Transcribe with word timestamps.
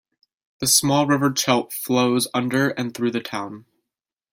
The 0.57 0.65
small 0.65 1.05
River 1.05 1.31
Chelt 1.31 1.71
flows 1.71 2.27
under 2.33 2.69
and 2.69 2.91
through 2.91 3.11
the 3.11 3.19
town. 3.21 3.65